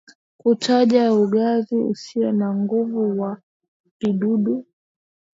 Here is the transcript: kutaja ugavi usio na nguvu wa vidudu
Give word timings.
kutaja 0.37 1.13
ugavi 1.13 1.75
usio 1.75 2.31
na 2.31 2.53
nguvu 2.55 3.19
wa 3.21 3.37
vidudu 3.99 4.65